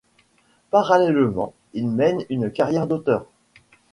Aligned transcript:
Parallèlement 0.71 1.53
il 1.73 1.87
mène 1.87 2.21
une 2.31 2.49
carrière 2.51 2.87
d'auteur. 2.87 3.27